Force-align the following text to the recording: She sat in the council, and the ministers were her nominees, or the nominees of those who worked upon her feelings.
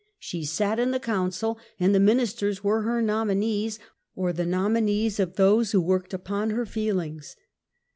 She 0.17 0.45
sat 0.45 0.79
in 0.79 0.89
the 0.89 0.99
council, 0.99 1.59
and 1.79 1.93
the 1.93 1.99
ministers 1.99 2.63
were 2.63 2.81
her 2.81 3.03
nominees, 3.03 3.77
or 4.15 4.33
the 4.33 4.47
nominees 4.47 5.19
of 5.19 5.35
those 5.35 5.73
who 5.73 5.79
worked 5.79 6.11
upon 6.11 6.49
her 6.49 6.65
feelings. 6.65 7.35